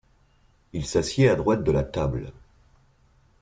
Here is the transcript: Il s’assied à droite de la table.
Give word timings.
Il 0.73 0.83
s’assied 0.83 1.29
à 1.29 1.35
droite 1.35 1.63
de 1.63 1.71
la 1.71 1.83
table. 1.83 2.33